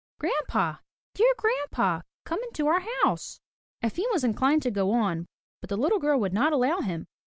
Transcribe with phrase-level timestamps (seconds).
[0.19, 0.77] "Grandpa!
[1.13, 2.01] Dear Grandpa!
[2.25, 3.39] Come into our house!''
[3.83, 5.27] Efim was inclined to go on,
[5.59, 7.05] but the little girl would not allow him.